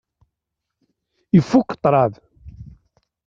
[1.37, 2.13] Ifukk ṭṭṛad.